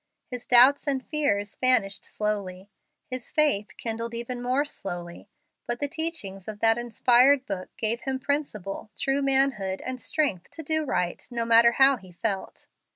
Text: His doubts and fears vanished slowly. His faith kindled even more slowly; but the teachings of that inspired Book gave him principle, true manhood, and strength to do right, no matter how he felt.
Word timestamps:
His 0.31 0.47
doubts 0.47 0.87
and 0.87 1.05
fears 1.05 1.55
vanished 1.57 2.05
slowly. 2.05 2.71
His 3.05 3.29
faith 3.29 3.77
kindled 3.77 4.15
even 4.15 4.41
more 4.41 4.65
slowly; 4.65 5.29
but 5.67 5.79
the 5.79 5.87
teachings 5.87 6.47
of 6.47 6.59
that 6.59 6.79
inspired 6.79 7.45
Book 7.45 7.69
gave 7.77 8.01
him 8.01 8.17
principle, 8.17 8.89
true 8.97 9.21
manhood, 9.21 9.79
and 9.85 10.01
strength 10.01 10.49
to 10.53 10.63
do 10.63 10.85
right, 10.85 11.27
no 11.29 11.45
matter 11.45 11.73
how 11.73 11.97
he 11.97 12.11
felt. 12.11 12.65